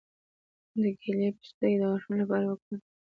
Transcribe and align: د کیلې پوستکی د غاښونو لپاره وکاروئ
د 0.81 0.83
کیلې 1.01 1.29
پوستکی 1.37 1.75
د 1.79 1.81
غاښونو 1.89 2.21
لپاره 2.21 2.45
وکاروئ 2.47 2.79